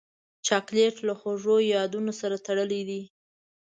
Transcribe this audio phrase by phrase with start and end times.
[0.47, 3.01] چاکلېټ له خوږو یادونو سره تړلی دی.